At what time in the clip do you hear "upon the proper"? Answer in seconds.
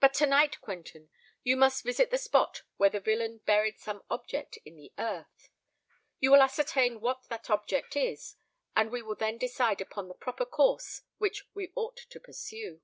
9.82-10.46